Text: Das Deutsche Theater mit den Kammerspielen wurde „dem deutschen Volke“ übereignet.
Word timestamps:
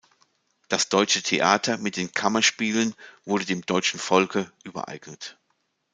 Das 0.67 0.89
Deutsche 0.89 1.21
Theater 1.21 1.77
mit 1.77 1.95
den 1.95 2.11
Kammerspielen 2.11 2.95
wurde 3.23 3.45
„dem 3.45 3.61
deutschen 3.67 3.99
Volke“ 3.99 4.51
übereignet. 4.63 5.37